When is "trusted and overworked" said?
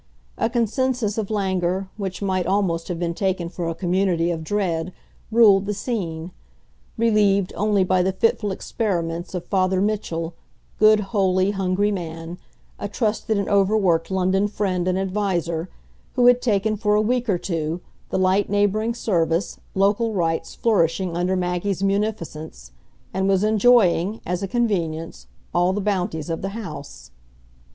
12.89-14.09